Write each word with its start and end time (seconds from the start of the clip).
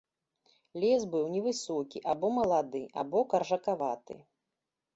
Лес 0.83 1.03
быў 1.13 1.25
невысокі, 1.33 2.01
або 2.13 2.27
малады, 2.39 2.83
або 3.03 3.19
каржакаваты. 3.35 4.15